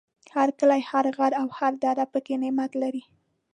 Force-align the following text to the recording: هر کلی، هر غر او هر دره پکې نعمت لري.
هر 0.35 0.49
کلی، 0.59 0.81
هر 0.91 1.05
غر 1.17 1.31
او 1.41 1.47
هر 1.57 1.73
دره 1.83 2.05
پکې 2.11 2.35
نعمت 2.43 2.71
لري. 2.81 3.03